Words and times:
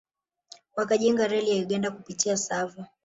Wakajenga 0.75 1.27
reli 1.27 1.49
ya 1.57 1.63
Uganda 1.63 1.91
kupitia 1.91 2.35
Tsavo 2.37 2.85